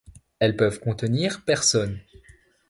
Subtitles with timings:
[0.39, 1.99] Elles peuvent contenir personnes.